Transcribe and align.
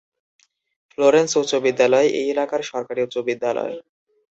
Florence 0.91 1.31
উচ্চ 1.41 1.51
বিদ্যালয় 1.65 2.07
এই 2.19 2.25
এলাকার 2.33 2.61
সরকারি 2.71 2.99
উচ্চ 3.03 3.15
বিদ্যালয়। 3.27 3.75